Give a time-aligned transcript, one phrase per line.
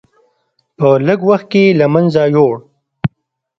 [0.77, 2.55] په لږ وخت کې له منځه یووړ.